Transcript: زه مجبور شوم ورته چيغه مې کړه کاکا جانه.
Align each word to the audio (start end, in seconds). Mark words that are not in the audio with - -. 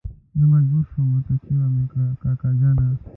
زه 0.37 0.43
مجبور 0.53 0.83
شوم 0.91 1.07
ورته 1.11 1.33
چيغه 1.43 1.67
مې 1.73 1.83
کړه 1.91 2.07
کاکا 2.21 2.49
جانه. 2.59 2.87